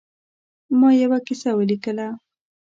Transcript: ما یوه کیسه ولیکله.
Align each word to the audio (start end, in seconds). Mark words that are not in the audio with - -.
ما 0.79 0.89
یوه 1.03 1.19
کیسه 1.27 1.49
ولیکله. 1.57 2.07